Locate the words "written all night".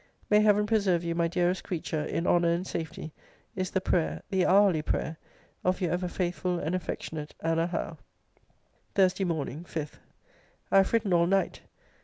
10.91-11.61